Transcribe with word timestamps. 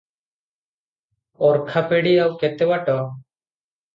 ଅର୍ଖାପେଡି 1.49 2.15
ଆଉ 2.23 2.35
କେତେ 2.45 2.71
ବାଟ? 2.71 2.99